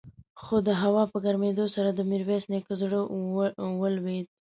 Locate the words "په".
1.11-1.17